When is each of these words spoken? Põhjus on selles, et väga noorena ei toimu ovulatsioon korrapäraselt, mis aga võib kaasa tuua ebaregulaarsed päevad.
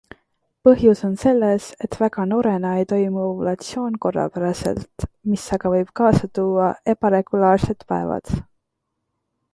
Põhjus 0.67 1.01
on 1.07 1.11
selles, 1.23 1.67
et 1.87 1.97
väga 2.03 2.25
noorena 2.29 2.71
ei 2.83 2.87
toimu 2.93 3.21
ovulatsioon 3.25 3.99
korrapäraselt, 4.07 5.05
mis 5.35 5.45
aga 5.59 5.75
võib 5.75 5.93
kaasa 6.01 6.31
tuua 6.39 6.71
ebaregulaarsed 6.95 7.87
päevad. 7.95 8.37